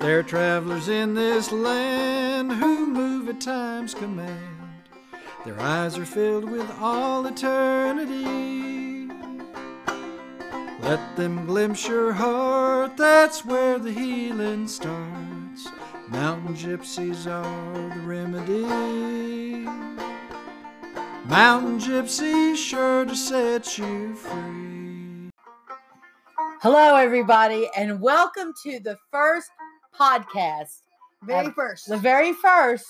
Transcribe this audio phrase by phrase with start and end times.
[0.00, 4.56] They're travelers in this land who move at time's command.
[5.44, 9.10] Their eyes are filled with all eternity.
[10.80, 15.68] Let them glimpse your heart, that's where the healing starts.
[16.08, 18.62] Mountain gypsies are the remedy.
[21.26, 25.30] Mountain gypsies sure to set you free.
[26.62, 29.50] Hello, everybody, and welcome to the first
[29.98, 30.82] podcast,
[31.22, 31.88] Very Um, first.
[31.88, 32.86] the very first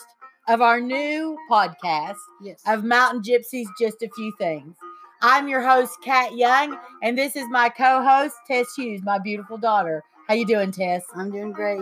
[0.49, 2.63] of our new podcast yes.
[2.67, 4.77] of Mountain Gypsies Just a Few Things.
[5.23, 10.03] I'm your host, Kat Young, and this is my co-host, Tess Hughes, my beautiful daughter.
[10.29, 11.03] How you doing, Tess?
[11.15, 11.81] I'm doing great.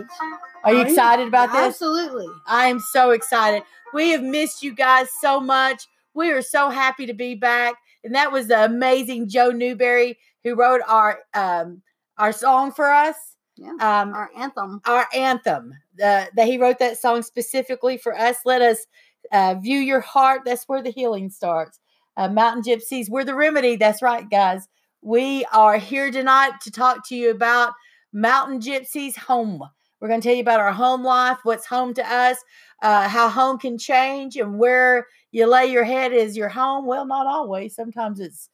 [0.63, 0.89] Are you Are you?
[0.91, 1.61] excited about this?
[1.67, 2.27] Absolutely.
[2.47, 3.63] I am so excited.
[3.93, 5.87] We have missed you guys so much.
[6.15, 7.75] We are so happy to be back.
[8.03, 11.81] And that was the amazing Joe Newberry who wrote our um
[12.17, 13.15] our song for us.
[13.59, 13.71] Yeah.
[13.79, 14.81] Um Our anthem.
[14.85, 15.73] our anthem.
[16.01, 18.37] Uh, that he wrote that song specifically for us.
[18.45, 18.85] Let us
[19.33, 20.41] uh, view your heart.
[20.45, 21.79] That's where the healing starts.
[22.15, 23.75] Uh, Mountain Gypsies, we're the remedy.
[23.75, 24.67] That's right, guys.
[25.01, 27.73] We are here tonight to talk to you about
[28.13, 29.61] Mountain Gypsies home.
[29.99, 32.37] We're going to tell you about our home life, what's home to us,
[32.81, 36.85] uh, how home can change, and where you lay your head is your home.
[36.85, 37.75] Well, not always.
[37.75, 38.49] Sometimes it's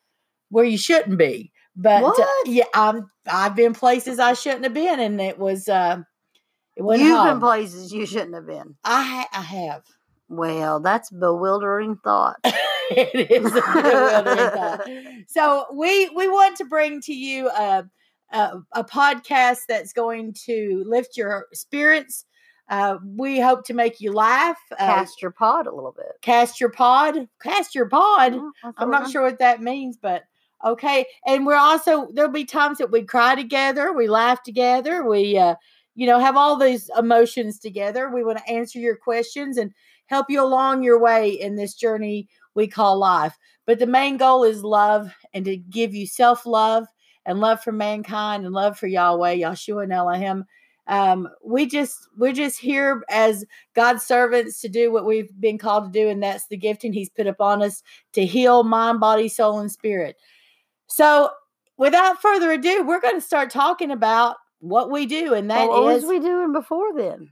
[0.49, 1.51] where you shouldn't be.
[1.75, 5.97] But uh, yeah, I'm I've been places I shouldn't have been, and it was uh,
[6.75, 7.27] it wasn't You've home.
[7.27, 8.75] been places you shouldn't have been.
[8.83, 9.83] I ha- I have.
[10.29, 12.37] Well, that's bewildering thought.
[12.91, 14.87] it is bewildering thought.
[15.27, 17.83] So we we want to bring to you a,
[18.31, 22.25] a a podcast that's going to lift your spirits.
[22.69, 24.57] Uh, we hope to make you laugh.
[24.71, 26.07] Uh, Cast your pod a little bit.
[26.21, 27.27] cast your pod.
[27.43, 28.33] Cast your pod.
[28.35, 30.23] Yeah, I'm not sure what that means, but
[30.63, 31.05] okay.
[31.25, 35.55] And we're also there'll be times that we cry together, we laugh together, we uh,
[35.95, 38.09] you know have all these emotions together.
[38.09, 39.71] We want to answer your questions and
[40.07, 43.37] help you along your way in this journey we call life.
[43.65, 46.85] But the main goal is love and to give you self love
[47.25, 50.45] and love for mankind and love for Yahweh, Yahshua and Elohim.
[50.87, 53.43] Um, we just we're just here as
[53.73, 57.09] God's servants to do what we've been called to do, and that's the gifting He's
[57.09, 57.81] put upon us
[58.13, 60.15] to heal mind, body, soul, and spirit.
[60.87, 61.29] So,
[61.77, 65.69] without further ado, we're going to start talking about what we do, and that is
[65.69, 67.29] Well, what was we doing before then?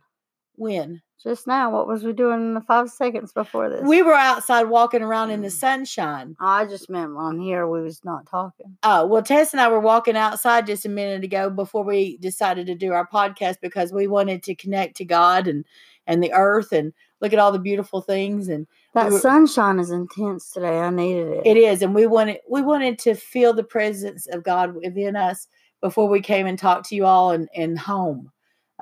[0.56, 3.82] when Just now, what was we doing in the five seconds before this?
[3.88, 5.52] we were outside walking around in the Mm.
[5.60, 6.36] sunshine.
[6.40, 8.78] I just meant on here we was not talking.
[8.84, 12.68] Oh, well, Tess and I were walking outside just a minute ago before we decided
[12.68, 15.66] to do our podcast because we wanted to connect to God and
[16.06, 16.92] and the earth and
[17.24, 20.78] look at all the beautiful things and That were- sunshine is intense today.
[20.80, 21.48] I needed it.
[21.48, 25.48] it is and we wanted we wanted to feel the presence of God within us
[25.82, 28.30] before we came and talked to you all and and home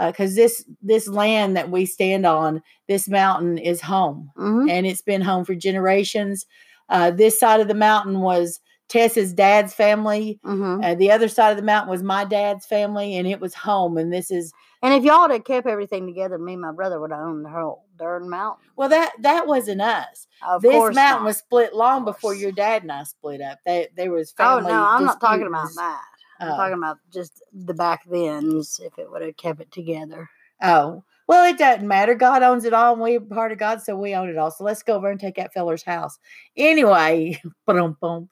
[0.08, 5.02] because this this land that we stand on this mountain is home hmm and it's
[5.04, 6.46] been home for generations
[6.90, 8.60] uh, this side of the mountain was
[8.90, 13.16] Tess's dad's family hmm uh, the other side of the mountain was my dad's family,
[13.16, 13.98] and it was home.
[13.98, 17.12] And this is And if y'all had kept everything together, me and my brother would
[17.12, 18.66] have owned the whole darn mountain.
[18.76, 20.28] well that that wasn't us.
[20.48, 21.24] Of this mountain not.
[21.24, 23.60] was split long before your dad and I split up.
[23.66, 24.72] They there was family.
[24.72, 26.04] Oh no, I'm not talking about that.
[26.40, 26.56] I'm Oh.
[26.58, 28.80] talking about just the back thens.
[28.84, 30.28] If it would have kept it together.
[30.62, 32.14] Oh well, it doesn't matter.
[32.16, 34.52] God owns it all, and we're part of God, so we own it all.
[34.52, 36.18] So let's go over and take that feller's house.
[36.58, 38.28] Anyway, boom, boom.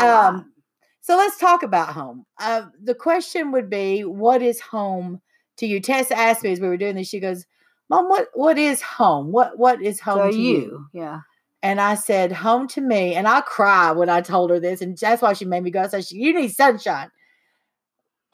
[0.00, 0.08] Right.
[0.08, 0.52] Um,
[1.02, 2.24] So let's talk about home.
[2.40, 5.20] Uh, the question would be, what is home
[5.58, 5.80] to you?
[5.80, 7.08] Tess asked me as we were doing this.
[7.08, 7.44] She goes,
[7.88, 9.32] "Mom, what what is home?
[9.32, 11.20] What what is home so to you, you?" yeah.
[11.62, 14.96] And I said, "Home to me." And I cry when I told her this, and
[14.96, 15.82] that's why she made me go.
[15.82, 17.10] I said, "You need sunshine."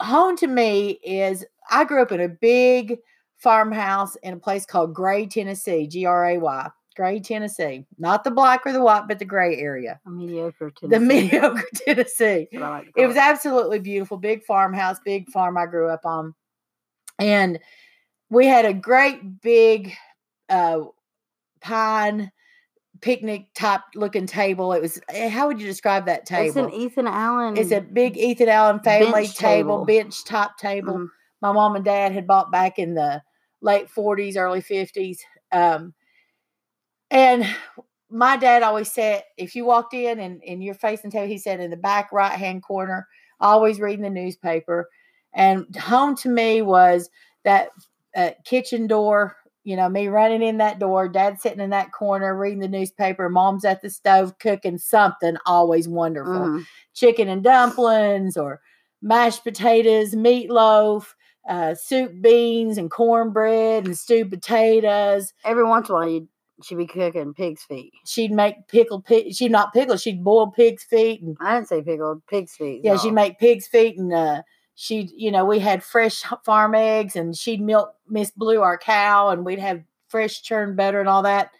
[0.01, 2.97] Home to me is I grew up in a big
[3.37, 5.87] farmhouse in a place called Gray, Tennessee.
[5.87, 7.85] G R A Y, Gray, Tennessee.
[7.97, 9.99] Not the black or the white, but the gray area.
[10.05, 10.97] A mediocre Tennessee.
[10.97, 16.05] The mediocre Tennessee like it was absolutely beautiful big farmhouse big farm i grew up
[16.05, 16.33] on
[17.19, 17.59] and
[18.29, 19.93] we had a great big
[20.49, 20.81] uh
[21.61, 22.31] pine
[23.01, 26.47] picnic type looking table it was eh, how would you describe that table?
[26.47, 27.57] It's an Ethan Allen.
[27.57, 29.85] it's a big ethan allen family bench table, table.
[29.85, 31.07] bench top table Mhm.
[31.41, 33.21] my mom and dad had bought back in the
[33.61, 35.17] late 40s early 50s
[35.51, 35.93] um
[37.11, 37.45] and
[38.09, 41.59] my dad always said if you walked in and, and you're facing table he said
[41.59, 43.07] in the back right hand corner
[43.39, 44.89] always reading the newspaper
[45.33, 47.09] and home to me was
[47.43, 47.69] that
[48.15, 52.37] uh, kitchen door you know me running in that door dad sitting in that corner
[52.37, 56.65] reading the newspaper mom's at the stove cooking something always wonderful Mhm.
[56.93, 58.61] chicken and dumplings or
[59.01, 61.07] mashed potatoes, meatloaf,
[61.49, 65.33] uh, soup beans and cornbread and stewed potatoes.
[65.43, 66.27] Every once in a while, you'd
[66.63, 67.91] she'd be cooking pig's feet.
[68.05, 69.33] She'd make pickled pig.
[69.33, 69.97] She'd not pickle.
[69.97, 72.81] She'd boil pig's feet and I didn't say pickled pig's feet.
[72.83, 74.41] yeah, she'd make pig's feet and uh,
[74.75, 79.29] she'd you know we had fresh farm eggs and she'd milk Miss Blue our cow
[79.29, 81.51] and we'd have fresh churned butter and all that.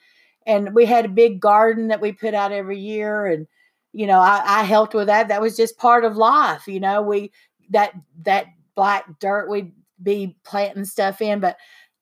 [0.46, 3.48] And we had a big garden that we put out every year and
[3.94, 5.30] you know I, I helped with that.
[5.30, 6.68] That was just part of life.
[6.68, 7.32] You know we
[7.72, 9.72] that that black dirt we'd
[10.02, 11.58] be planting stuff in, but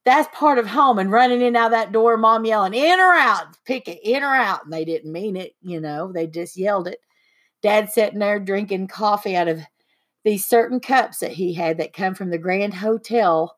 [0.06, 3.56] that's part of home and running in out that door, mom yelling in or out,
[3.66, 4.66] pick it in or out.
[4.66, 7.00] And they didn't mean it, you know, they just yelled it.
[7.62, 9.62] Dad sitting there drinking coffee out of
[10.23, 13.57] these certain cups that he had that come from the Grand Hotel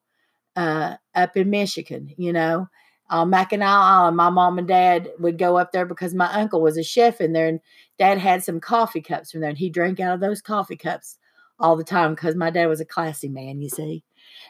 [0.56, 2.68] uh, up in Michigan, you know.
[3.08, 6.76] On Mackinac Island, my mom and dad would go up there because my uncle was
[6.76, 7.60] a chef in there, and
[8.00, 11.18] dad had some coffee cups from there, and he drank out of those coffee cups
[11.60, 14.04] all the time because my dad was a classy man, you see,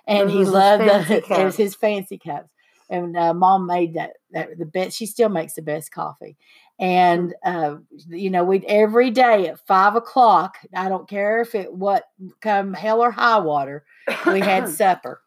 [0.07, 2.50] and he mm-hmm, loved the it was his fancy cups.
[2.90, 4.98] And uh, mom made that that the best.
[4.98, 6.38] She still makes the best coffee,
[6.80, 7.78] and uh,
[8.08, 10.58] you know we'd every day at five o'clock.
[10.74, 12.04] I don't care if it what
[12.42, 13.86] come hell or high water,
[14.28, 15.22] we had supper,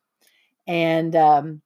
[0.67, 1.63] and um,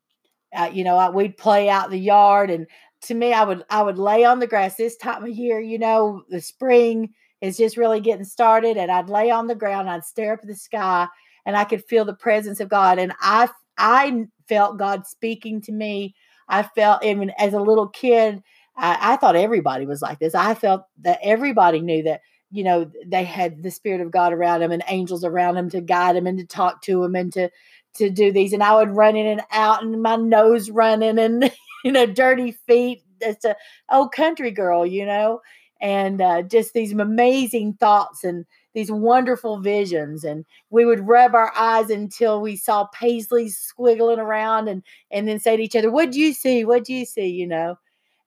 [0.73, 2.51] you know I, we'd play out in the yard.
[2.51, 2.67] And
[3.03, 5.61] to me, I would I would lay on the grass this time of year.
[5.61, 7.13] You know, the spring
[7.43, 9.91] is just really getting started, and I'd lay on the ground.
[9.91, 11.09] I'd stare up at the sky,
[11.45, 12.99] and I could feel the presence of God.
[12.99, 16.15] And I I felt God speaking to me.
[16.49, 18.43] I felt even as a little kid.
[18.77, 20.35] I, I thought everybody was like this.
[20.35, 22.21] I felt that everybody knew that
[22.51, 25.81] you know they had the spirit of God around them and angels around them to
[25.81, 27.51] guide them and to talk to them and to
[27.95, 28.53] to do these.
[28.53, 31.51] And I would run in and out and my nose running and
[31.85, 33.03] you know dirty feet.
[33.21, 33.57] It's a
[33.91, 35.41] old country girl, you know,
[35.81, 40.25] and uh, just these amazing thoughts and these wonderful visions.
[40.25, 45.39] And we would rub our eyes until we saw Paisley squiggling around and and then
[45.41, 46.65] say to each other, "What'd you see?
[46.65, 47.77] What'd you see?" You know,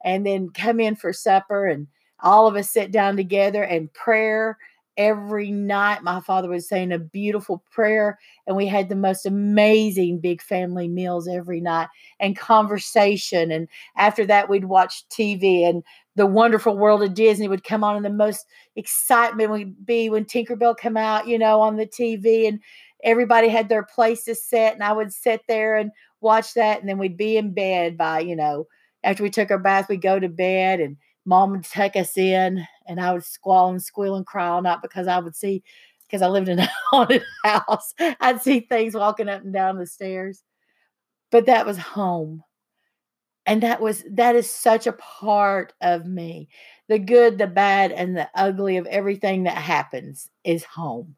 [0.03, 1.87] and then come in for supper and
[2.21, 4.57] all of us sit down together and prayer
[4.97, 6.03] every night.
[6.03, 10.87] My father was saying a beautiful prayer, and we had the most amazing big family
[10.87, 11.89] meals every night
[12.19, 13.51] and conversation.
[13.51, 15.83] And after that, we'd watch TV and
[16.15, 18.45] the wonderful world of Disney would come on, and the most
[18.75, 22.59] excitement would be when Tinkerbell come out, you know, on the TV, and
[23.03, 25.91] everybody had their places set, and I would sit there and
[26.21, 28.67] watch that, and then we'd be in bed by, you know,
[29.03, 32.65] after we took our bath, we'd go to bed, and mom would tuck us in,
[32.87, 35.63] and I would squall and squeal and cry all night because I would see,
[36.07, 39.85] because I lived in a haunted house, I'd see things walking up and down the
[39.85, 40.43] stairs,
[41.29, 42.41] but that was home
[43.45, 46.49] and that was that is such a part of me.
[46.87, 51.15] The good the bad and the ugly of everything that happens is home.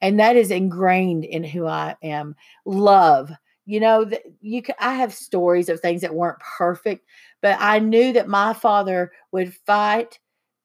[0.00, 2.34] And that is ingrained in who i am.
[2.64, 3.30] Love
[3.66, 7.04] you know that you can i have stories of things that weren't perfect
[7.42, 10.18] but i knew that my father would fight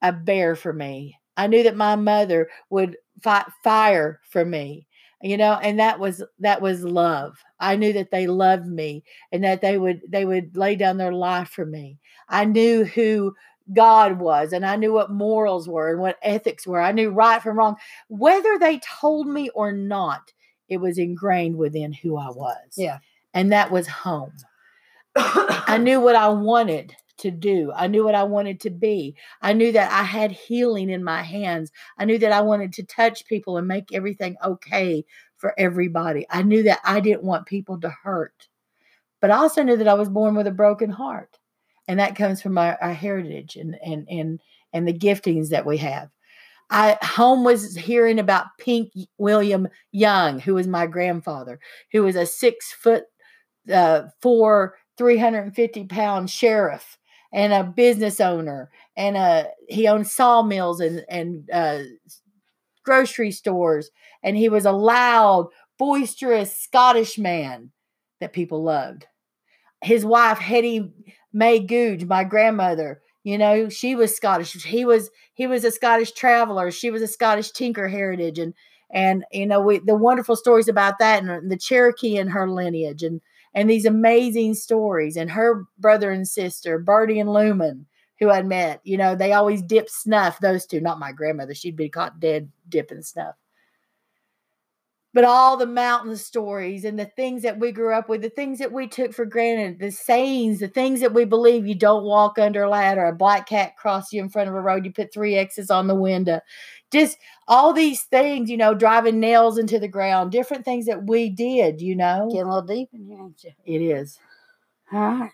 [0.03, 1.17] a bear for me.
[1.37, 4.85] I knew that my mother would fight fire for me
[5.23, 7.37] you know and that was that was love.
[7.59, 11.13] I knew that they loved me and that they would they would lay down their
[11.13, 11.97] life for me.
[12.29, 13.33] I knew who
[13.73, 16.81] god was and i knew what morals were and what ethics were.
[16.81, 17.77] I knew right from wrong.
[18.09, 20.33] Whether they told me or not
[20.67, 22.99] it was ingrained within who i was Yeah.
[23.33, 24.33] and that was home.
[25.15, 27.71] I knew what i wanted to do.
[27.75, 29.15] I knew what i wanted to be.
[29.41, 31.71] I knew that i had healing in my hands.
[31.97, 35.05] I knew that i wanted to touch people and make everything okay
[35.37, 36.25] for everybody.
[36.29, 38.47] I knew that i didn't want people to hurt
[39.21, 41.39] but i also knew that i was born with a broken heart
[41.87, 44.41] and that comes from our, our heritage and and and
[44.73, 46.09] and the giftings that we have.
[46.69, 51.59] I home was hearing about Pink William Young, who was my grandfather,
[51.91, 53.03] who was a six foot
[53.71, 56.97] uh, four, 350 pound sheriff
[57.33, 58.69] and a business owner.
[58.95, 61.79] And uh, he owned sawmills and, and uh,
[62.85, 63.89] grocery stores.
[64.21, 65.47] And he was a loud,
[65.79, 67.71] boisterous Scottish man
[68.21, 69.07] that people loved.
[69.81, 70.93] His wife, Hetty
[71.33, 74.63] May Googe, my grandmother, you know, she was Scottish.
[74.63, 76.71] He was he was a Scottish traveler.
[76.71, 78.53] She was a Scottish tinker heritage, and
[78.91, 83.01] and you know we the wonderful stories about that, and the Cherokee and her lineage,
[83.01, 83.21] and
[83.53, 87.85] and these amazing stories, and her brother and sister, Bertie and Lumen,
[88.19, 88.81] who I'd met.
[88.83, 90.39] You know, they always dip snuff.
[90.39, 91.53] Those two, not my grandmother.
[91.53, 93.35] She'd be caught dead dipping snuff.
[95.13, 98.57] But all the mountain stories and the things that we grew up with, the things
[98.57, 102.39] that we took for granted, the sayings, the things that we believe you don't walk
[102.39, 105.13] under a ladder, a black cat cross you in front of a road, you put
[105.13, 106.39] three X's on the window.
[106.91, 111.29] Just all these things, you know, driving nails into the ground, different things that we
[111.29, 112.27] did, you know.
[112.31, 113.51] Getting a little deep in here, ain't you?
[113.65, 114.17] It is.
[114.91, 115.31] All right.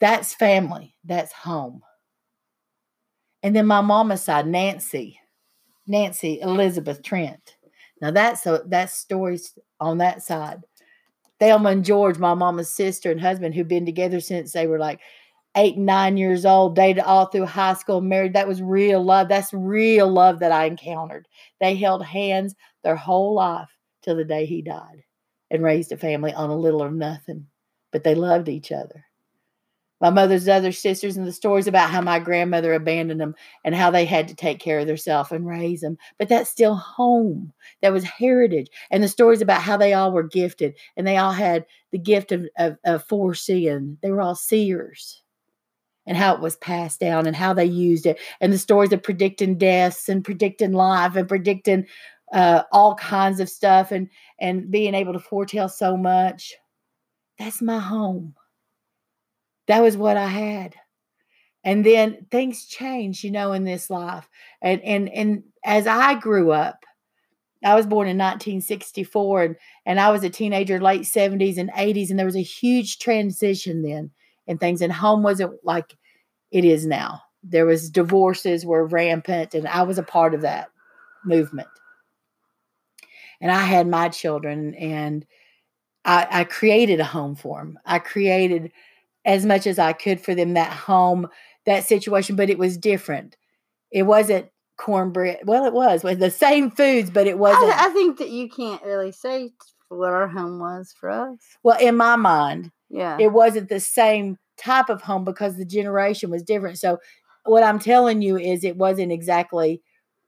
[0.00, 0.96] That's family.
[1.04, 1.82] That's home.
[3.44, 5.20] And then my mama's side, Nancy,
[5.86, 7.56] Nancy Elizabeth Trent.
[8.02, 10.62] Now that's a that's stories on that side.
[11.38, 15.00] Thelma and George, my mama's sister and husband, who've been together since they were like
[15.56, 18.34] eight nine years old, dated all through high school, married.
[18.34, 19.28] That was real love.
[19.28, 21.28] That's real love that I encountered.
[21.60, 23.70] They held hands their whole life
[24.02, 25.04] till the day he died
[25.50, 27.46] and raised a family on a little or nothing.
[27.92, 29.04] But they loved each other
[30.02, 33.88] my mother's other sisters and the stories about how my grandmother abandoned them and how
[33.88, 35.96] they had to take care of themselves and raise them.
[36.18, 37.52] But that's still home.
[37.82, 38.66] That was heritage.
[38.90, 42.32] And the stories about how they all were gifted and they all had the gift
[42.32, 43.96] of, of, of foreseeing.
[44.02, 45.22] They were all seers
[46.04, 48.18] and how it was passed down and how they used it.
[48.40, 51.86] And the stories of predicting deaths and predicting life and predicting
[52.32, 54.08] uh, all kinds of stuff and,
[54.40, 56.54] and being able to foretell so much.
[57.38, 58.34] That's my home
[59.68, 60.74] that was what I had.
[61.64, 64.28] And then things changed, you know, in this life.
[64.60, 66.84] And and and as I grew up,
[67.64, 72.10] I was born in 1964 and, and I was a teenager, late 70s and 80s,
[72.10, 74.10] and there was a huge transition then
[74.48, 74.82] and things.
[74.82, 75.96] And home wasn't like
[76.50, 77.22] it is now.
[77.44, 80.68] There was divorces were rampant, and I was a part of that
[81.24, 81.68] movement.
[83.40, 85.26] And I had my children, and
[86.04, 87.78] I, I created a home for them.
[87.84, 88.72] I created
[89.24, 91.28] as much as I could for them that home,
[91.66, 93.36] that situation, but it was different.
[93.90, 94.48] It wasn't
[94.78, 95.40] cornbread.
[95.44, 97.72] Well, it was with the same foods, but it wasn't.
[97.78, 99.50] I, I think that you can't really say
[99.88, 101.38] what our home was for us.
[101.62, 103.18] well, in my mind, Yeah.
[103.20, 106.78] it wasn't the same type of home because the generation was different.
[106.78, 106.98] So,
[107.44, 109.82] what I'm telling you is, it wasn't exactly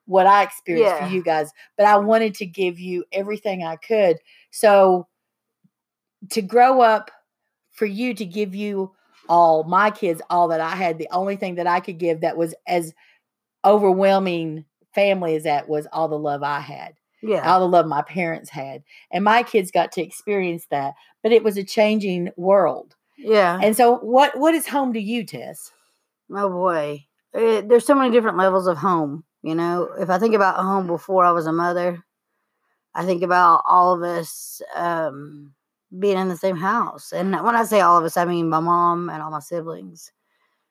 [0.06, 1.08] what I experienced Yeah.
[1.08, 4.18] for you guys, but I wanted to give you everything I could.
[4.50, 5.08] So,
[6.30, 7.10] to grow up
[7.74, 8.92] for you to give you
[9.28, 12.36] all my kids all that I had, the only thing that I could give that
[12.36, 12.94] was as
[13.64, 14.64] overwhelming
[14.94, 17.50] family as that was all the love I had yeah.
[17.50, 18.82] all the love my parents had.
[19.10, 20.94] And my kids got to experience that.
[21.22, 22.94] But it was a changing world.
[23.16, 23.58] yeah.
[23.62, 25.72] And so what what is home to you, Tess?
[26.30, 29.24] Oh boy, it, there's so many different levels of home.
[29.42, 32.02] You know, if I think about home before I was a mother,
[32.94, 35.54] I think about all of us um,
[35.98, 37.12] being in the same house.
[37.12, 40.10] And when I say all of us, I mean my mom and all my siblings.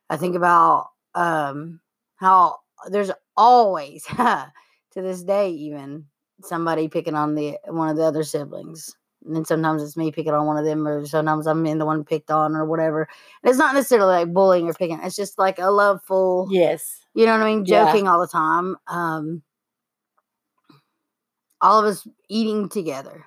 [0.10, 1.80] I think about um,
[2.18, 2.58] how
[2.90, 4.52] there's always, to
[4.96, 6.06] this day, even
[6.42, 8.96] somebody picking on the one of the other siblings.
[9.26, 11.86] And then sometimes it's me picking on one of them, or sometimes I'm in the
[11.86, 13.08] one picked on, or whatever.
[13.42, 15.00] And it's not necessarily like bullying or picking.
[15.02, 17.00] It's just like a loveful, Yes.
[17.14, 17.86] you know what I mean, Yeah.
[17.86, 18.76] joking all the time.
[18.88, 19.44] Um,
[21.62, 23.26] all of us eating together,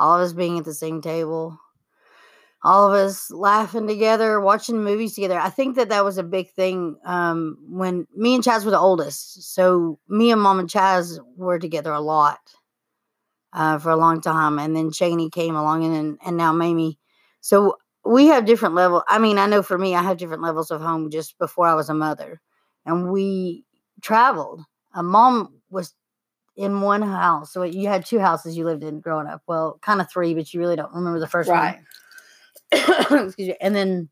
[0.00, 1.58] all of us being at the same table,
[2.62, 5.38] all of us laughing together, watching movies together.
[5.38, 8.78] I think that that was a big thing um, when me and Chaz were the
[8.78, 9.54] oldest.
[9.54, 12.40] So me and mom and Chaz were together a lot
[13.52, 16.98] uh, for a long time, and then Cheney came along, and and, and now Mamie.
[17.40, 19.02] So we have different level.
[19.08, 21.74] I mean, I know for me, I have different levels of home just before I
[21.74, 22.40] was a mother,
[22.86, 23.64] and we
[24.02, 24.62] traveled.
[24.94, 25.94] A mom was
[26.60, 29.42] in one house, so you had two houses you lived in growing up.
[29.48, 31.78] Well, kind of three, but you really don't remember the first Right.
[32.70, 33.24] one.
[33.26, 33.56] Excuse me.
[33.60, 34.08] And then,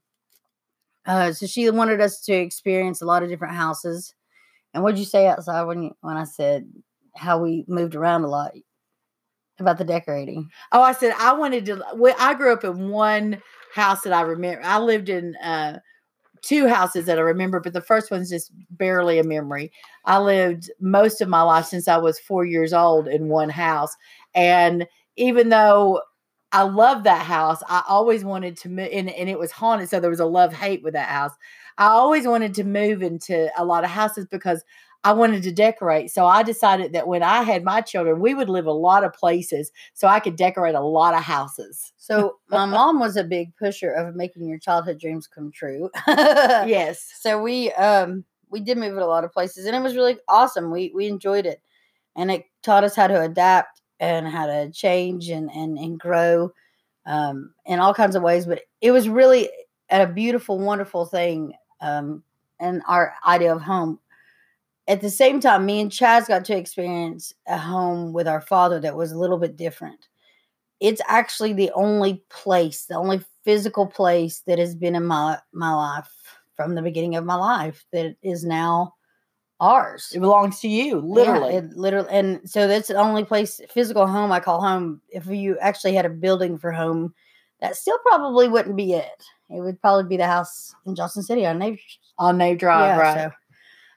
[1.06, 4.14] uh, so she wanted us to experience a lot of different houses.
[4.74, 6.66] And what'd you say outside when you when I said
[7.16, 8.52] how we moved around a lot
[9.58, 10.48] about the decorating?
[10.72, 11.82] Oh, I said I wanted to.
[11.94, 13.42] Well, I grew up in one
[13.74, 14.62] house that I remember.
[14.64, 15.78] I lived in uh,
[16.42, 19.72] two houses that I remember, but the first one's just barely a memory.
[20.04, 23.94] I lived most of my life since I was four years old in one house,
[24.34, 26.00] and even though
[26.52, 30.00] I love that house, I always wanted to move, and, and it was haunted, so
[30.00, 31.32] there was a love hate with that house.
[31.76, 34.64] I always wanted to move into a lot of houses because
[35.04, 36.10] I wanted to decorate.
[36.10, 39.12] So I decided that when I had my children, we would live a lot of
[39.12, 41.92] places so I could decorate a lot of houses.
[41.96, 45.90] So my mom was a big pusher of making your childhood dreams come true.
[46.08, 47.12] yes.
[47.20, 50.16] So we um we did move it a lot of places and it was really
[50.28, 50.70] awesome.
[50.70, 51.62] We we enjoyed it.
[52.16, 56.52] And it taught us how to adapt and how to change and and, and grow
[57.06, 58.46] um in all kinds of ways.
[58.46, 59.50] But it was really
[59.90, 62.22] a beautiful, wonderful thing um
[62.60, 64.00] and our idea of home.
[64.88, 68.80] at the same time, me and Chaz got to experience a home with our father
[68.80, 70.08] that was a little bit different.
[70.80, 75.72] It's actually the only place, the only physical place that has been in my my
[75.74, 76.10] life
[76.56, 78.94] from the beginning of my life that is now
[79.60, 80.12] ours.
[80.14, 81.52] It belongs to you, literally.
[81.54, 85.00] Yeah, it literally, and so that's the only place, physical home I call home.
[85.10, 87.14] If you actually had a building for home,
[87.60, 89.24] that still probably wouldn't be it.
[89.50, 91.82] It would probably be the house in Johnson City on Navy.
[92.18, 93.30] on Nave Drive, Yeah, right?
[93.30, 93.32] so-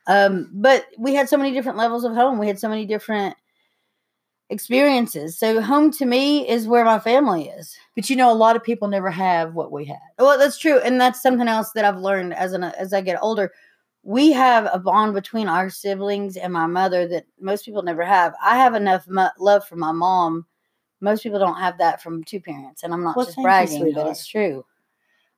[0.08, 2.40] Um, but we had so many different levels of home.
[2.40, 3.36] We had so many different
[4.50, 5.38] experiences.
[5.38, 7.76] So home to me is where my family is.
[7.96, 10.00] But you know, a lot of people never have what we had.
[10.20, 13.22] Well, that's true, and that's something else that I've learned as an as I get
[13.22, 13.52] older.
[14.04, 18.34] We have a bond between our siblings and my mother that most people never have.
[18.44, 20.46] I have enough mu- love for my mom.
[21.02, 23.68] Most people don't have that from two parents, and I'm not Well, just thank you,
[23.68, 24.66] bragging, but it's true.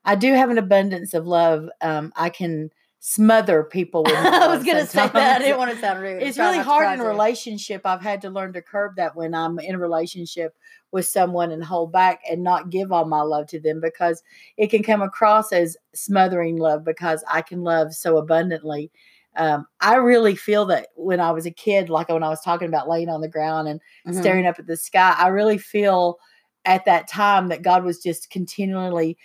[0.06, 1.70] I do have an abundance of love.
[1.82, 2.70] Um, I can
[3.06, 5.36] smother people I was going to say that.
[5.36, 6.24] I didn't want to sound rude.
[6.24, 7.82] It's really hard in a relationship.
[7.84, 10.56] I've had to learn to curb that when I'm in a relationship
[10.94, 14.24] with someone and hold back and not give all my love to them because
[14.56, 18.90] it can come across as smothering love because I can love so abundantly.
[19.36, 22.70] Um, I really feel that when I was a kid, like when I was talking
[22.70, 24.22] about laying on the ground and Mhm.
[24.22, 26.20] staring up at the sky, I really feel
[26.64, 29.18] at that time that God was just continually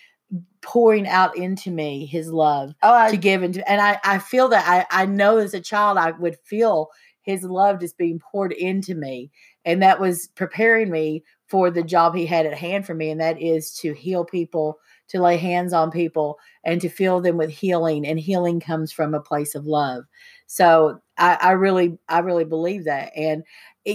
[0.61, 4.49] pouring out into me his love Oh, I, to give into and I, I feel
[4.49, 6.90] that I, I know as a child I would feel
[7.28, 9.30] his love just being poured into me.
[9.66, 13.11] And that was preparing me for the job he had at hand for me.
[13.11, 17.37] And that is to heal people, to lay hands on people and to fill them
[17.37, 18.06] with healing.
[18.06, 20.04] And healing comes from a place of love.
[20.47, 23.12] So I, I really, I really believe that.
[23.14, 23.44] And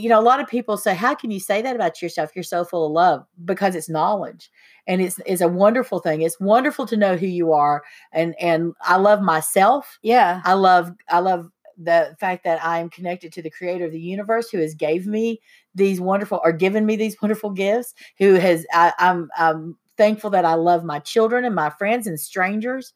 [0.01, 2.31] you know, a lot of people say, How can you say that about yourself?
[2.35, 4.49] You're so full of love because it's knowledge
[4.87, 6.21] and it's it's a wonderful thing.
[6.21, 9.97] It's wonderful to know who you are, and and I love myself.
[10.01, 10.41] yeah.
[10.43, 13.99] I love I love the fact that I am connected to the Creator of the
[13.99, 15.41] universe, who has gave me
[15.75, 17.93] these wonderful or given me these wonderful gifts.
[18.17, 22.19] Who has I, I'm I'm thankful that I love my children and my friends and
[22.19, 22.93] strangers.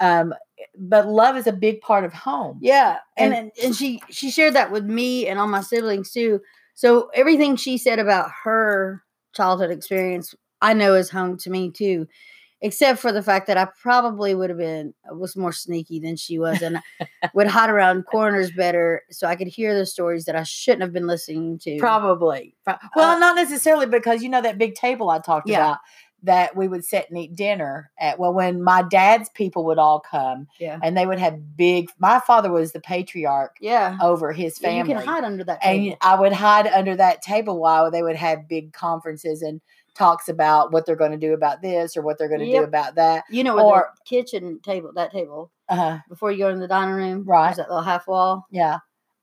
[0.00, 0.32] Um,
[0.78, 2.58] but love is a big part of home.
[2.60, 6.40] Yeah, and, And- and she she shared that with me and all my siblings too.
[6.74, 9.02] So everything she said about her
[9.34, 12.06] childhood experience, I know is home to me too,
[12.60, 16.38] except for the fact that I probably would have been was more sneaky than she
[16.38, 16.78] was and
[17.34, 20.92] would hide around corners better so I could hear the stories that I shouldn't have
[20.92, 21.78] been listening to.
[21.78, 22.54] Probably.
[22.94, 25.58] Well, Uh, not necessarily because you know that big table I talked Yeah.
[25.58, 25.78] about
[26.22, 28.18] that we would sit and eat dinner at.
[28.18, 30.78] Well, when my dad's people would all come Yeah.
[30.82, 31.90] and they would have big.
[31.98, 33.96] My father was the patriarch Yeah.
[34.02, 35.96] over his Yeah, family, You can hide under that and.
[36.00, 39.60] I would hide under that table while they would have big conferences and
[39.94, 42.62] talks about what they're going to do about this or what they're going to do
[42.62, 43.24] about that.
[43.30, 45.98] You know, or- kitchen table, that table, uh-huh.
[46.08, 47.46] before you go in the dining room, Right.
[47.46, 48.46] there's that little half wall.
[48.50, 48.78] yeah.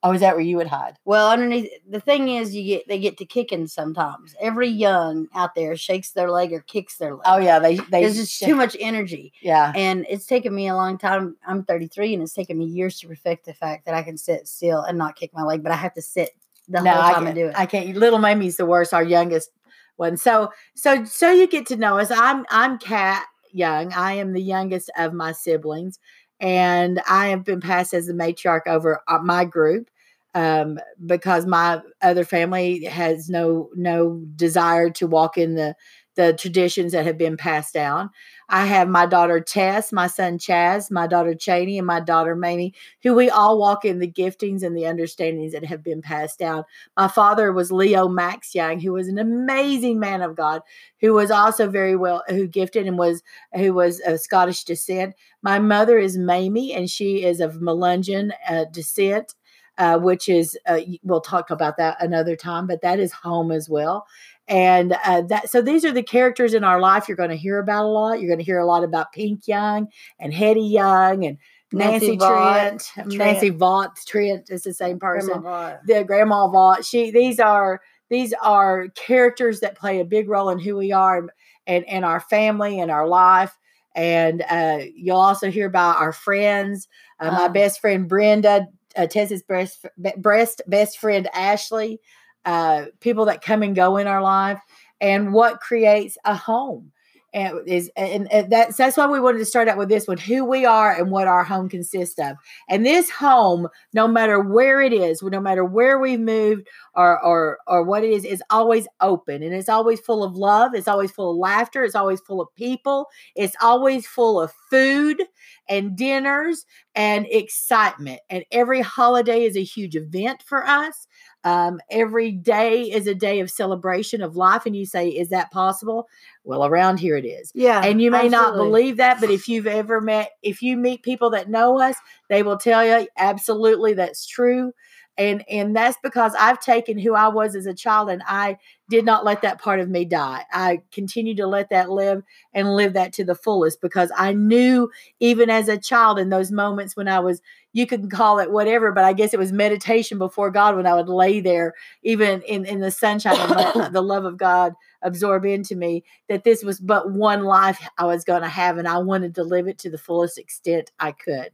[0.08, 1.00] Oh, is that where you would hide?
[1.04, 4.36] Well, underneath the thing is, you get they get to kicking sometimes.
[4.39, 7.24] Every young out there shakes their leg or kicks their leg.
[7.26, 9.74] Oh yeah, they they there's just too much energy, Yeah.
[9.76, 11.36] and it's taken me a long time.
[11.48, 14.48] I'm 33, and it's taken me years to perfect the fact that I can sit
[14.48, 16.30] still and not kick my leg, but I have to sit
[16.70, 17.56] the no, whole I time can't, and do it.
[17.58, 17.96] I can't.
[17.98, 18.94] Little Mamie's the worst.
[18.94, 19.50] Our youngest
[19.96, 20.18] one.
[20.18, 22.12] So so so you get to know us.
[22.12, 23.91] I'm I'm Cat Young.
[23.94, 25.98] I am the youngest of my siblings,
[26.39, 29.89] and I have been passed as the matriarch over uh, my group.
[30.36, 35.76] Um, because my other family has no no desire to walk in the
[36.15, 38.10] the traditions that have been passed down.
[38.50, 42.74] I have my daughter Tess, my son Chaz, my daughter Cheney, and my daughter Mamie,
[43.04, 46.63] who we all walk in the giftings and the understandings that have been passed down.
[46.95, 50.62] My father was Leo Max Young, who was an amazing man of God,
[51.02, 53.21] who was also very well, who gifted and was
[53.56, 55.15] who was of Scottish descent.
[55.41, 59.34] My mother is Mamie, and she is of Melungeon uh, descent.
[59.78, 63.70] Uh, which is uh, we'll talk about that another time, but that is home as
[63.70, 64.08] well.
[64.48, 67.60] And uh, that so these are the characters in our life you're going to hear
[67.60, 68.22] about a lot.
[68.22, 71.38] You're going to hear a lot about Pink Young and Hetty Young and
[71.74, 73.60] Nancy, Nancy Vaught, Trent, Nancy Trent.
[73.60, 75.80] Vaught Trent is the same person Vaught.
[75.86, 80.60] the grandma Vaught she these are these are characters that play a big role in
[80.60, 81.28] who we are
[81.68, 83.58] and and our family and our life
[83.96, 86.88] and uh, you'll also hear about our friends
[87.20, 89.86] uh, my Um, best friend brenda uh, tessa's breast,
[90.18, 92.00] breast best friend ashley
[92.46, 94.60] uh, people that come and go in our life
[95.02, 96.92] and what creates a home
[97.36, 100.17] and is and, and that's that's why we wanted to start out with this one
[100.17, 102.38] who we are and what our home consists of.
[102.69, 107.58] And this home no matter where it is no matter where we've moved or or
[107.67, 110.74] or what it is is always open and it's always full of love.
[110.74, 111.84] It's always full of laughter.
[111.84, 113.08] It's always full of people.
[113.36, 115.21] It's always full of food
[115.67, 118.21] and dinners and excitement.
[118.30, 121.06] And every holiday is a huge event for us
[121.46, 125.52] um, every day is a day of celebration of life and you say is that
[125.52, 126.10] possible?
[126.44, 127.52] Well around here it is.
[127.56, 127.82] Yeah.
[127.84, 131.30] and you may not believe that but if you've ever met if you meet people
[131.30, 131.96] that know us
[132.30, 134.74] they will tell you absolutely that's true
[135.17, 138.58] and and that's because i've taken who i was as a child and i
[138.89, 142.21] did not let that part of me die i continue to let that live
[142.54, 146.51] and live that to the fullest because i knew even as a child in those
[146.51, 147.41] moments when i was
[147.73, 150.93] you can call it whatever but i guess it was meditation before god when i
[150.93, 151.73] would lay there
[152.04, 156.43] even in in the sunshine and let the love of god absorb into me that
[156.43, 159.67] this was but one life I was going to have, and I wanted to live
[159.67, 161.51] it to the fullest extent I could.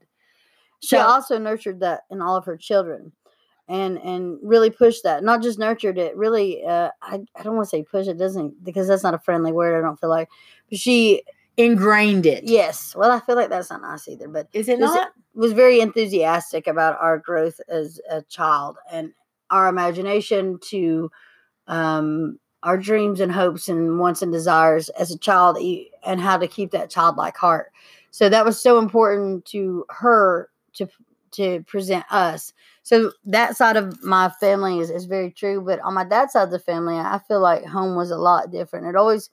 [0.80, 3.12] she So- also nurtured that in all of her children
[3.68, 7.66] and and really pushed that not just nurtured it really uh i, I don't want
[7.68, 10.30] to say push it doesn't because that's not a friendly word i don't feel like
[10.70, 11.24] but she
[11.58, 12.44] Ingrained it.
[12.46, 15.12] yes well i feel like that's not nice either but Is it it- not?
[15.34, 19.14] was very enthusiastic about our growth as a child and
[19.50, 21.12] our imagination to
[21.68, 25.58] um, our dreams and hopes and wants and desires as a child
[26.06, 27.72] and how to keep that childlike heart.
[28.12, 30.88] So that was so important to her to
[31.34, 32.54] to present us.
[32.84, 35.62] So that side of my family is, is very true.
[35.62, 38.52] But on my dad's side of the family, I feel like home was a lot
[38.52, 38.88] different.
[38.88, 39.30] It always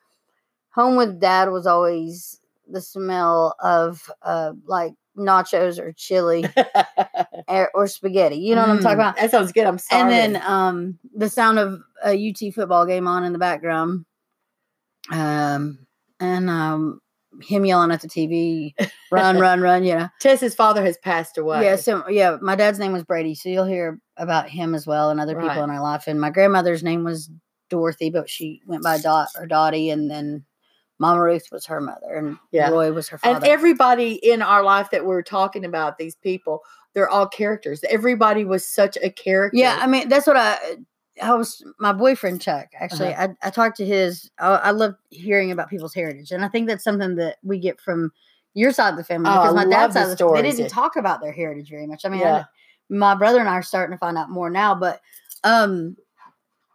[0.70, 6.44] home with dad was always the smell of uh, like nachos or chili
[7.48, 8.36] or, or spaghetti.
[8.36, 9.16] You know what I'm talking Mm, about?
[9.16, 9.66] That sounds good.
[9.66, 10.14] I'm sorry.
[10.18, 14.04] And then um, the sound of a UT football game on in the background.
[15.10, 15.86] Um,
[16.20, 17.00] and um,
[17.42, 18.74] him yelling at the TV,
[19.10, 20.08] run, run, run, you know.
[20.20, 21.64] Tessa's father has passed away.
[21.64, 25.10] Yeah, so yeah, my dad's name was Brady, so you'll hear about him as well
[25.10, 25.48] and other Right.
[25.48, 26.04] people in our life.
[26.06, 27.30] And my grandmother's name was
[27.70, 30.44] Dorothy, but she went by Dot or Dottie, and then
[30.98, 32.70] Mama Ruth was her mother, and Yeah.
[32.70, 33.36] Roy was her father.
[33.36, 36.62] and everybody in our life that we're talking about, these people,
[36.94, 37.84] they're all characters.
[37.88, 39.56] Everybody was such a character.
[39.58, 40.58] Yeah, I mean that's what I.
[41.22, 42.68] I was my boyfriend Chuck.
[42.78, 43.28] Actually, Uh-huh.
[43.42, 44.30] I, I talked to his.
[44.38, 47.80] I, I love hearing about people's heritage, and I think that's something that we get
[47.80, 48.12] from
[48.54, 49.30] your side of the family.
[49.30, 51.70] Oh, Because my dad's the side, of the family, they didn't talk about their heritage
[51.70, 52.04] very much.
[52.04, 52.44] I mean, I-
[52.90, 55.00] my brother and I are starting to find out more now, but
[55.44, 55.96] um,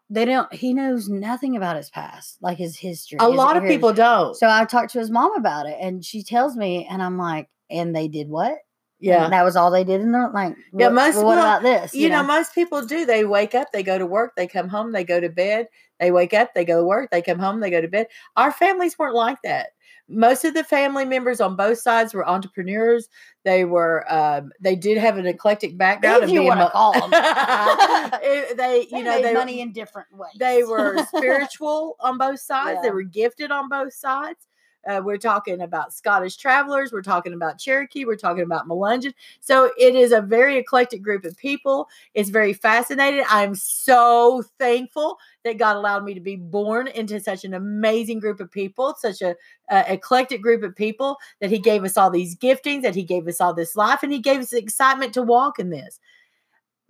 [0.09, 0.51] they don't.
[0.53, 3.17] He knows nothing about his past, like his history.
[3.19, 4.35] a his lot of people don't.
[4.35, 7.49] So I talked to his mom about it, and she tells me, and I'm like,
[7.69, 8.57] and they did what?
[9.03, 9.23] Yeah.
[9.25, 10.55] And that was all they did in their like.
[10.73, 11.93] Yeah, what, most- well, what about this?
[11.93, 13.05] you know, most people do.
[13.05, 15.67] They wake up, they go to work, they come home, they go to bed.
[15.99, 18.07] They wake up, they go to work, they come home, they go to bed.
[18.35, 19.67] Our families weren't like that.
[20.09, 23.07] Most of the family members on both sides were entrepreneurs.
[23.45, 26.23] They were, um, they did have an eclectic background.
[26.23, 27.09] If you wanna mo- call 'em.
[28.21, 30.31] It- they, They you know, made they money in different ways.
[30.37, 32.81] they were spiritual on both sides.
[32.81, 34.45] They were gifted on both sides.
[34.87, 36.91] Uh, we're talking about Scottish travelers.
[36.91, 38.05] We're talking about Cherokee.
[38.05, 39.13] We're talking about Melungeon.
[39.39, 41.87] So it is a very eclectic group of people.
[42.13, 43.23] It's very fascinating.
[43.29, 48.39] I'm so thankful that God allowed me to be born into such an amazing group
[48.39, 49.35] of people, such a
[49.69, 51.17] uh, eclectic group of people.
[51.39, 54.11] That He gave us all these giftings, that He gave us all this life, and
[54.11, 55.99] He gave us the excitement to walk in this.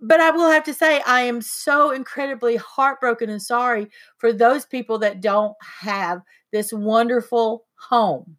[0.00, 4.66] But I will have to say, I am so incredibly heartbroken and sorry for those
[4.66, 6.20] people that don't have
[6.52, 8.36] this wonderful home.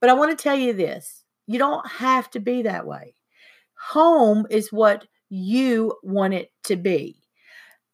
[0.00, 3.14] But I want to tell you this you don't have to be that way.
[3.90, 7.16] Home is what you want it to be.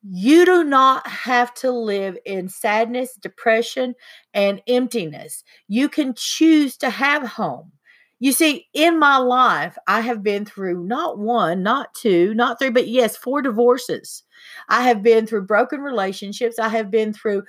[0.02, 3.94] You do not have to live in sadness, depression,
[4.34, 5.44] and emptiness.
[5.66, 7.72] You can choose to have home.
[8.20, 12.70] You see, in my life, I have been through not one, not two, not three,
[12.70, 14.22] but yes, four divorces.
[14.68, 16.58] I have been through broken relationships.
[16.58, 17.44] I have been through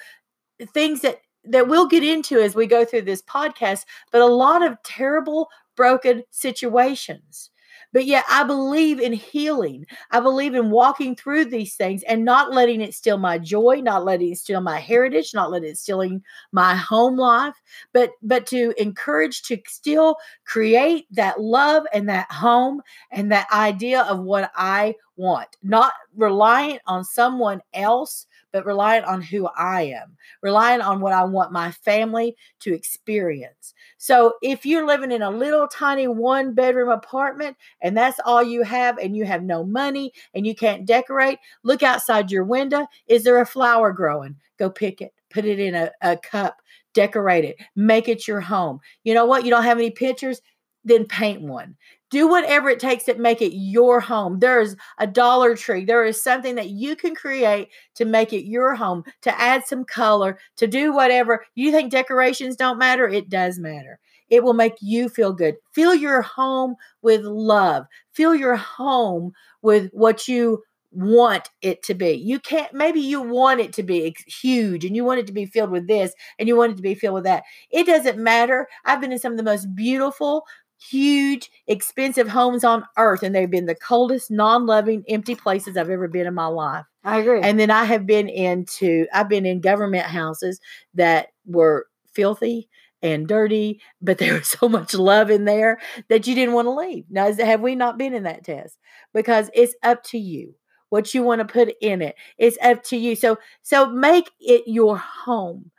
[0.74, 4.66] things that that we'll get into as we go through this podcast, but a lot
[4.66, 7.50] of terrible broken situations.
[7.94, 9.86] But yet I believe in healing.
[10.12, 14.04] I believe in walking through these things and not letting it steal my joy, not
[14.04, 17.56] letting it steal my heritage, not letting it stealing my home life,
[17.94, 22.82] but but to encourage to still create that love and that home
[23.12, 29.22] and that idea of what I want, not reliant on someone else, but reliant on
[29.22, 33.74] who I am, relying on what I want my family to experience.
[33.98, 38.63] So if you're living in a little tiny one bedroom apartment and that's all you
[38.63, 42.88] have, and you have no money and you can't decorate, look outside your window.
[43.08, 44.38] Is there a flower growing?
[44.58, 46.62] Go pick it, put it in a, a cup,
[46.94, 48.80] decorate it, make it your home.
[49.04, 49.44] You know what?
[49.44, 50.39] You don't have any pictures?
[50.86, 51.76] Then paint one
[52.10, 54.39] do whatever it takes to make it your home.
[54.39, 55.86] There's a Dollar Tree.
[55.86, 59.84] There is something that you can create to make it your home, to add some
[59.84, 61.46] color, to do whatever.
[61.56, 63.08] You think decorations don't matter?
[63.08, 64.00] It does matter.
[64.30, 65.56] It will make you feel good.
[65.74, 67.86] Fill your home with love.
[68.13, 72.12] Fill your home with what you want it to be.
[72.12, 75.46] You can't, maybe you want it to be huge and you want it to be
[75.46, 77.44] filled with this and you want it to be filled with that.
[77.70, 78.68] It doesn't matter.
[78.86, 80.44] I've been in some of the most beautiful,
[80.89, 85.89] huge, expensive homes on earth, and they've been the coldest, non loving, empty places I've
[85.89, 86.86] ever been in my life.
[87.04, 87.41] I agree.
[87.41, 90.60] And then I have been into, I've been in government houses
[90.95, 92.69] that were filthy
[93.02, 96.71] and dirty, but there was so much love in there that you didn't want to
[96.71, 97.06] leave.
[97.10, 98.78] Now, have we not been in that test?
[99.13, 100.56] Because it's up to you
[100.89, 102.15] what you want to put in it.
[102.38, 103.15] It's up to you.
[103.15, 105.71] So, so make it your home.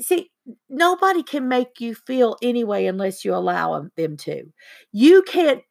[0.00, 0.30] See,
[0.68, 4.44] nobody can make you feel anyway unless you allow them to.
[4.92, 5.62] You can't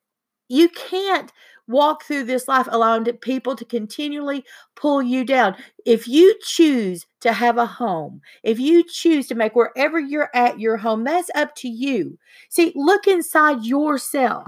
[0.49, 1.31] you can't
[1.67, 5.55] walk through this life allowing people to continually pull you down.
[5.85, 10.59] If you choose to have a home, if you choose to make wherever you're at
[10.59, 12.17] your home, that's up to you.
[12.49, 14.47] See, look inside yourself.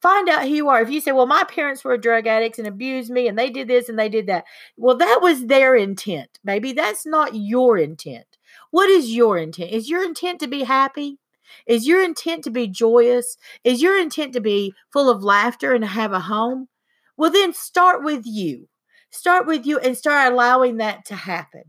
[0.00, 0.80] Find out who you are.
[0.80, 3.68] If you say, well, my parents were drug addicts and abused me and they did
[3.68, 4.44] this and they did that,
[4.76, 6.38] well, that was their intent.
[6.42, 8.29] Maybe that's not your intent.
[8.70, 9.70] What is your intent?
[9.72, 11.18] Is your intent to be happy?
[11.66, 13.36] Is your intent to be joyous?
[13.64, 16.68] Is your intent to be full of laughter and have a home?
[17.16, 18.68] Well, then start with you.
[19.10, 21.64] Start with you and start allowing that to happen.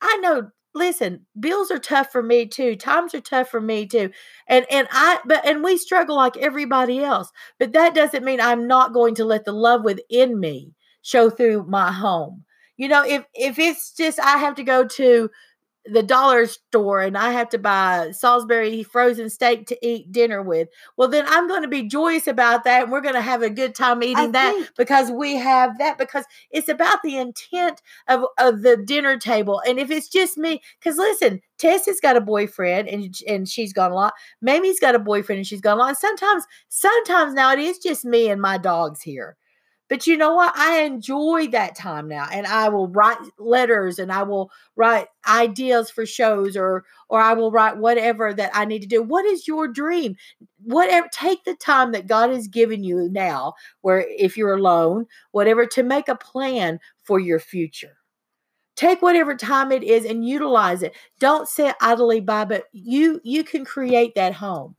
[0.00, 4.10] I know listen bills are tough for me too times are tough for me too
[4.46, 8.66] and and i but and we struggle like everybody else but that doesn't mean i'm
[8.66, 12.44] not going to let the love within me show through my home
[12.76, 15.30] you know if if it's just i have to go to
[15.90, 20.68] the dollar store and I have to buy Salisbury frozen steak to eat dinner with,
[20.96, 22.84] well, then I'm going to be joyous about that.
[22.84, 24.70] And we're going to have a good time eating I that think.
[24.76, 29.62] because we have that, because it's about the intent of, of the dinner table.
[29.66, 33.72] And if it's just me, because listen, Tess has got a boyfriend and, and she's
[33.72, 34.14] gone a lot.
[34.40, 35.96] Mamie's got a boyfriend and she's gone a lot.
[35.96, 39.36] sometimes, sometimes now it is just me and my dogs here.
[39.88, 40.56] But you know what?
[40.56, 45.90] I enjoy that time now and I will write letters and I will write ideas
[45.90, 49.02] for shows or or I will write whatever that I need to do.
[49.02, 50.16] What is your dream?
[50.64, 55.66] Whatever take the time that God has given you now where if you're alone, whatever
[55.66, 57.96] to make a plan for your future.
[58.74, 60.94] Take whatever time it is and utilize it.
[61.18, 64.74] Don't sit idly by, but you you can create that home.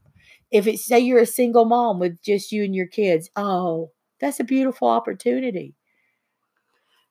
[0.51, 4.39] If it's say you're a single mom with just you and your kids, oh, that's
[4.39, 5.75] a beautiful opportunity.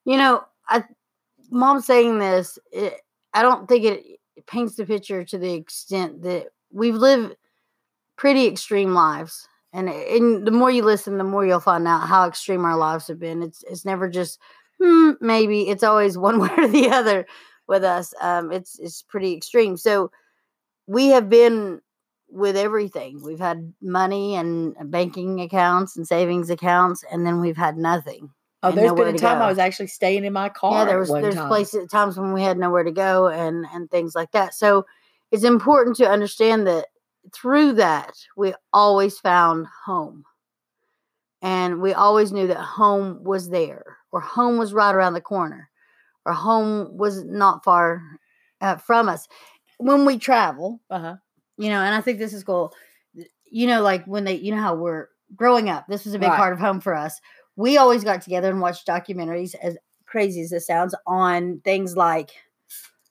[0.05, 0.85] You know, I
[1.51, 2.95] mom saying this, it,
[3.35, 4.05] I don't think it,
[4.37, 7.37] it paints the picture to the extent that we've lived
[8.17, 9.49] pretty extreme lives.
[9.73, 13.09] And, and the more you listen, the more you'll find out how extreme our lives
[13.09, 13.43] have been.
[13.43, 14.39] It's it's never just
[14.81, 15.69] hmm, maybe.
[15.69, 17.27] It's always one way or the other
[17.69, 18.15] with us.
[18.21, 19.77] Um, it's it's pretty extreme.
[19.77, 20.11] So
[20.87, 21.81] we have been
[22.29, 23.23] with everything.
[23.23, 28.31] We've had money and banking accounts and savings accounts, and then we've had nothing.
[28.63, 30.73] Oh, there's been a time I was actually staying in my car.
[30.73, 31.49] Yeah, there was there's time.
[31.49, 34.55] places times when we had nowhere to go and and things like that.
[34.55, 34.87] So
[35.31, 36.87] it's important to understand that
[37.33, 40.25] through that we always found home.
[41.43, 45.71] And we always knew that home was there, or home was right around the corner,
[46.25, 48.03] or home was not far
[48.61, 49.29] uh, from us.
[49.79, 51.17] When we travel, uh-huh
[51.57, 52.73] you know, and I think this is cool.
[53.51, 56.29] You know, like when they, you know, how we're growing up, this was a big
[56.29, 56.37] right.
[56.37, 57.21] part of home for us.
[57.57, 62.31] We always got together and watched documentaries, as crazy as this sounds, on things like,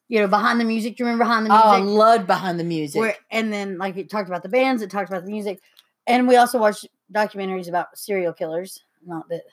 [0.08, 0.98] you know, behind the music.
[0.98, 1.66] Do you remember behind the music?
[1.66, 3.00] Oh, I loved behind the music.
[3.00, 5.62] Where, and then, like, it talked about the bands, it talked about the music,
[6.06, 8.84] and we also watched documentaries about serial killers.
[9.06, 9.44] Not that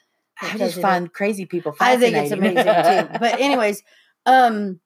[0.41, 1.75] I just find crazy people.
[1.81, 3.19] I think it's amazing too.
[3.21, 3.83] But anyways,
[4.27, 4.81] um,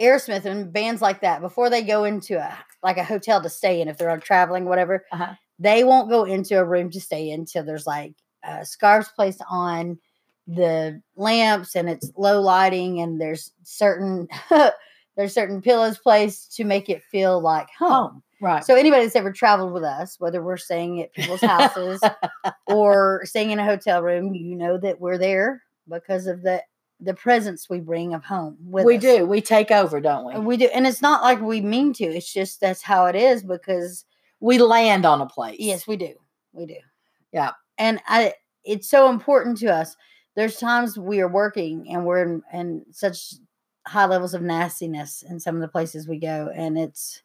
[0.00, 3.80] Aerosmith and bands like that before they go into a like a hotel to stay
[3.80, 5.34] in if they're on traveling whatever uh-huh.
[5.58, 8.14] they won't go into a room to stay in until there's like
[8.46, 9.98] uh, scarves placed on
[10.46, 14.28] the lamps and it's low lighting and there's certain
[15.16, 19.32] there's certain pillows placed to make it feel like home right so anybody that's ever
[19.32, 22.00] traveled with us whether we're staying at people's houses
[22.68, 26.62] or staying in a hotel room you know that we're there because of the
[27.00, 29.02] the presence we bring of home with we us.
[29.02, 29.26] do.
[29.26, 30.40] We take over, don't we?
[30.40, 33.42] We do and it's not like we mean to it's just that's how it is
[33.42, 34.04] because
[34.40, 35.56] We land on a place.
[35.60, 36.14] yes we do
[36.52, 36.76] we do
[37.32, 37.50] Yeah.
[37.78, 38.32] and i
[38.64, 39.94] it's so important to us
[40.36, 43.34] there's times we are working and we're in, in such
[43.86, 47.22] high levels of nastiness in some of the places we go and it's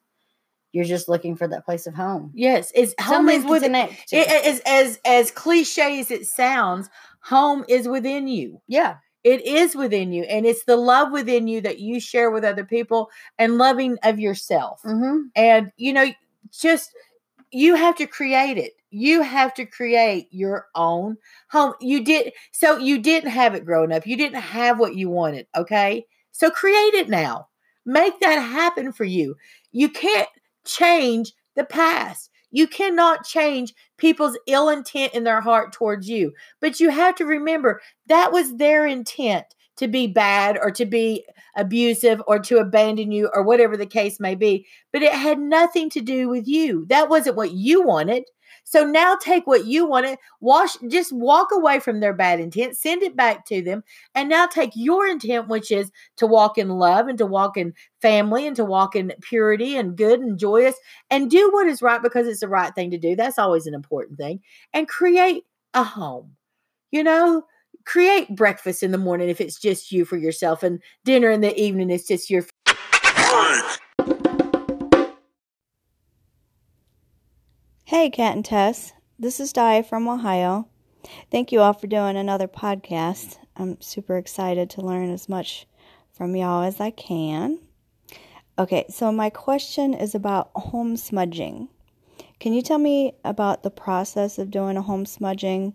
[0.73, 2.71] you're just looking for that place of home Yes.
[2.75, 6.89] It's home Something is within it, as as as cliche as it sounds,
[7.21, 8.61] home is within you.
[8.67, 12.43] yeah It is within you, and it's the love within you that you share with
[12.43, 14.81] other people, and loving of yourself.
[14.83, 15.27] mm-hmm.
[15.35, 16.07] And you know,
[16.51, 16.91] just
[17.51, 18.73] you have to create it.
[18.89, 21.17] You have to create your own
[21.49, 21.73] home.
[21.79, 22.77] You did so.
[22.77, 24.07] You didn't have it growing up.
[24.07, 25.47] You didn't have what you wanted.
[25.55, 27.47] Okay, so create it now.
[27.85, 29.35] Make that happen for you.
[29.71, 30.29] You can't
[30.65, 32.30] change the past.
[32.51, 36.33] You cannot change people's ill intent in their heart towards you.
[36.59, 39.45] But you have to remember that was their intent
[39.77, 44.19] to be bad or to be abusive or to abandon you or whatever the case
[44.19, 44.67] may be.
[44.93, 46.85] But it had nothing to do with you.
[46.89, 48.25] That wasn't what you wanted.
[48.71, 53.03] So now take what you wanted, wash, just walk away from their bad intent, send
[53.03, 53.83] it back to them,
[54.15, 57.73] and now take your intent, which is to walk in love and to walk in
[58.01, 60.75] family and to walk in purity and good and joyous
[61.09, 63.13] and do what is right because it's the right thing to do.
[63.13, 64.39] That's always an important thing.
[64.71, 66.37] And create a home.
[66.91, 67.43] You know,
[67.85, 71.59] create breakfast in the morning if it's just you for yourself, and dinner in the
[71.59, 72.45] evening is just your
[77.91, 78.93] Hey, Kat and Tess.
[79.19, 80.65] This is Di from Ohio.
[81.29, 83.37] Thank you all for doing another podcast.
[83.57, 85.67] I'm super excited to learn as much
[86.09, 87.59] from y'all as I can.
[88.57, 91.67] Okay, so my question is about home smudging.
[92.39, 95.73] Can you tell me about the process of doing a home smudging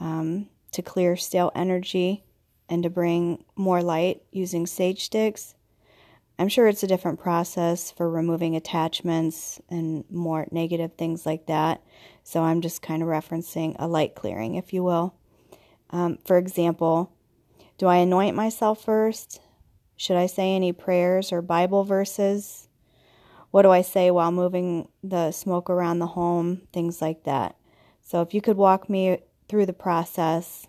[0.00, 2.24] um, to clear stale energy
[2.68, 5.54] and to bring more light using sage sticks?
[6.38, 11.82] I'm sure it's a different process for removing attachments and more negative things like that.
[12.24, 15.14] So I'm just kind of referencing a light clearing, if you will.
[15.90, 17.12] Um, for example,
[17.78, 19.40] do I anoint myself first?
[19.96, 22.68] Should I say any prayers or Bible verses?
[23.52, 26.62] What do I say while moving the smoke around the home?
[26.72, 27.56] Things like that.
[28.02, 29.18] So if you could walk me
[29.48, 30.66] through the process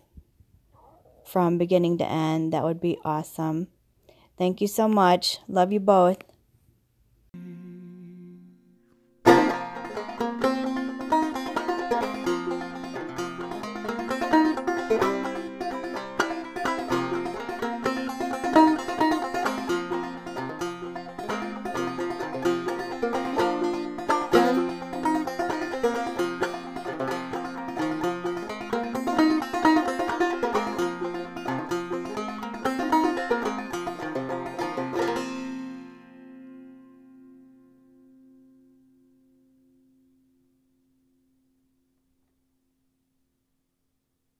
[1.24, 3.66] from beginning to end, that would be awesome.
[4.38, 5.38] Thank you so much.
[5.48, 6.18] Love you both.